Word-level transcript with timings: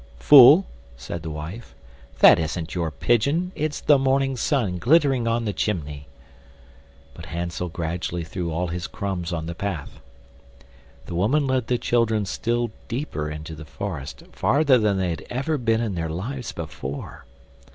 "Fool!" 0.17 0.65
said 0.97 1.21
the 1.21 1.29
wife; 1.29 1.75
"that 2.21 2.39
isn't 2.39 2.73
your 2.73 2.89
pigeon, 2.89 3.51
it's 3.53 3.79
the 3.79 3.99
morning 3.99 4.35
sun 4.35 4.79
glittering 4.79 5.27
on 5.27 5.45
the 5.45 5.53
chimney." 5.53 6.07
But 7.13 7.27
Hansel 7.27 7.69
gradually 7.69 8.23
threw 8.23 8.51
all 8.51 8.69
his 8.69 8.87
crumbs 8.87 9.31
on 9.31 9.45
the 9.45 9.53
path. 9.53 9.99
The 11.05 11.13
woman 11.13 11.45
led 11.45 11.67
the 11.67 11.77
children 11.77 12.25
still 12.25 12.71
deeper 12.87 13.29
into 13.29 13.53
the 13.53 13.63
forest 13.63 14.23
farther 14.31 14.79
than 14.79 14.97
they 14.97 15.11
had 15.11 15.23
ever 15.29 15.59
been 15.59 15.81
in 15.81 15.93
their 15.93 16.09
lives 16.09 16.51
before. 16.51 17.25